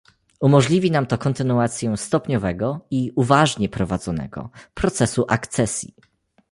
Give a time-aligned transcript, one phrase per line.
[0.39, 5.93] Umożliwi nam to kontynuację stopniowego i uważnie prowadzonego procesu akcesji